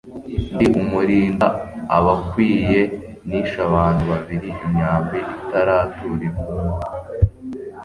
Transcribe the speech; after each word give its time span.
Ndi 0.53 0.65
umulinda 0.81 1.47
abikwiye, 1.95 2.81
Nishe 3.27 3.57
abantu 3.69 4.01
babili 4.11 4.49
imyambi 4.65 5.17
itaratura 5.41 6.23
impumu. 6.29 6.75